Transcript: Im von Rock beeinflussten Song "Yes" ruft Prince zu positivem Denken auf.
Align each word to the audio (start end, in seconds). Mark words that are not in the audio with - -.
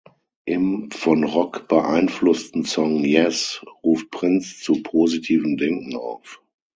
Im 0.45 0.89
von 0.89 1.23
Rock 1.23 1.67
beeinflussten 1.67 2.65
Song 2.65 3.03
"Yes" 3.05 3.63
ruft 3.83 4.09
Prince 4.09 4.57
zu 4.59 4.81
positivem 4.81 5.57
Denken 5.57 5.95
auf. 5.95 6.41